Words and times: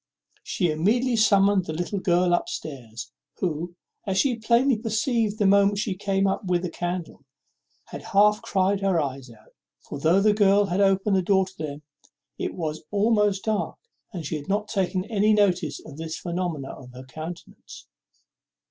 She 0.41 0.71
immediately 0.71 1.15
summoned 1.15 1.67
her 1.67 1.73
little 1.73 1.99
girl 1.99 2.33
up 2.33 2.49
stairs, 2.49 3.11
who, 3.37 3.75
as 4.07 4.17
she 4.17 4.35
plainly 4.39 4.75
perceived 4.75 5.37
the 5.37 5.45
moment 5.45 5.77
she 5.77 5.93
came 5.93 6.25
up 6.25 6.43
with 6.43 6.65
a 6.65 6.71
candle, 6.71 7.23
had 7.85 8.01
half 8.01 8.41
cried 8.41 8.79
her 8.79 8.99
eyes 8.99 9.29
out; 9.29 9.53
for, 9.87 9.99
though 9.99 10.19
the 10.19 10.33
girl 10.33 10.65
had 10.65 10.81
opened 10.81 11.15
the 11.17 11.21
door 11.21 11.45
to 11.45 11.55
them, 11.55 11.81
as 12.03 12.09
it 12.39 12.55
was 12.55 12.81
almost 12.89 13.43
dark, 13.45 13.77
she 14.23 14.37
had 14.37 14.49
not 14.49 14.69
taken 14.69 15.05
any 15.05 15.33
notice 15.33 15.79
of 15.85 15.97
this 15.97 16.17
phenomenon 16.17 16.85
in 16.85 16.89
her 16.99 17.05
countenance. 17.05 17.85